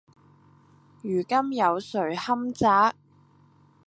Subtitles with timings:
[1.03, 2.67] 如今有誰堪摘﹖